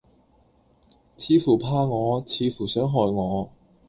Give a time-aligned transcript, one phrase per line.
[1.15, 3.51] 似乎怕我，似乎想害我。